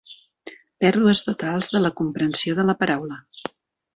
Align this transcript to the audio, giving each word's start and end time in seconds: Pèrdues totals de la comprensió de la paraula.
Pèrdues 0.83 1.21
totals 1.27 1.69
de 1.77 1.83
la 1.85 1.93
comprensió 2.01 2.57
de 2.61 2.65
la 2.71 2.77
paraula. 2.83 3.21